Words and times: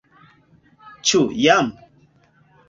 Ĉu 1.09 1.21
jam? 1.43 1.71